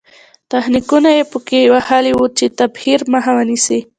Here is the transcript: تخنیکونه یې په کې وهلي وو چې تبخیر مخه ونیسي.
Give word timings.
تخنیکونه 0.51 1.09
یې 1.17 1.23
په 1.31 1.37
کې 1.47 1.71
وهلي 1.73 2.11
وو 2.15 2.25
چې 2.37 2.45
تبخیر 2.59 2.99
مخه 3.13 3.31
ونیسي. 3.35 3.79